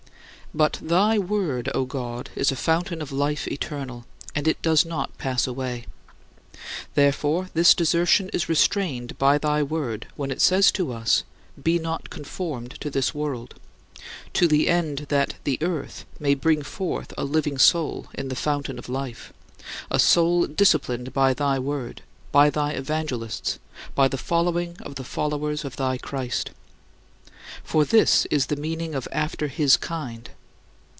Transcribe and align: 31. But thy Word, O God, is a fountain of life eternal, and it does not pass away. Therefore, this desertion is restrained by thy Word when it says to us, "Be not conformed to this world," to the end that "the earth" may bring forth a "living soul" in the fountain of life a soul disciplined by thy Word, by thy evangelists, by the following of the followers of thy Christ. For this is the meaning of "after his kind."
31. 0.53 0.57
But 0.69 0.79
thy 0.85 1.17
Word, 1.17 1.71
O 1.73 1.85
God, 1.85 2.29
is 2.35 2.51
a 2.51 2.57
fountain 2.57 3.01
of 3.01 3.13
life 3.13 3.47
eternal, 3.47 4.05
and 4.35 4.49
it 4.49 4.61
does 4.61 4.85
not 4.85 5.17
pass 5.17 5.47
away. 5.47 5.85
Therefore, 6.93 7.47
this 7.53 7.73
desertion 7.73 8.27
is 8.33 8.49
restrained 8.49 9.17
by 9.17 9.37
thy 9.37 9.63
Word 9.63 10.07
when 10.17 10.29
it 10.29 10.41
says 10.41 10.69
to 10.73 10.91
us, 10.91 11.23
"Be 11.63 11.79
not 11.79 12.09
conformed 12.09 12.71
to 12.81 12.89
this 12.89 13.13
world," 13.15 13.55
to 14.33 14.45
the 14.45 14.67
end 14.67 15.05
that 15.07 15.35
"the 15.45 15.57
earth" 15.61 16.03
may 16.19 16.35
bring 16.35 16.63
forth 16.63 17.13
a 17.17 17.23
"living 17.23 17.57
soul" 17.57 18.07
in 18.13 18.27
the 18.27 18.35
fountain 18.35 18.77
of 18.77 18.89
life 18.89 19.31
a 19.89 19.99
soul 19.99 20.47
disciplined 20.47 21.13
by 21.13 21.33
thy 21.33 21.59
Word, 21.59 22.01
by 22.33 22.49
thy 22.49 22.71
evangelists, 22.73 23.57
by 23.95 24.09
the 24.09 24.17
following 24.17 24.75
of 24.81 24.95
the 24.95 25.05
followers 25.05 25.63
of 25.63 25.77
thy 25.77 25.97
Christ. 25.97 26.51
For 27.63 27.85
this 27.85 28.25
is 28.25 28.47
the 28.47 28.57
meaning 28.57 28.93
of 28.93 29.07
"after 29.13 29.47
his 29.47 29.77
kind." 29.77 30.29